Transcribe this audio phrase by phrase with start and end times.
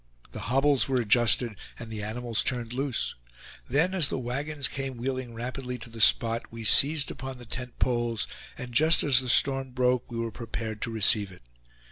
[0.31, 3.13] The hobbles were adjusted, and the animals turned loose;
[3.69, 7.77] then, as the wagons came wheeling rapidly to the spot, we seized upon the tent
[7.77, 8.27] poles,
[8.57, 11.43] and just as the storm broke, we were prepared to receive it.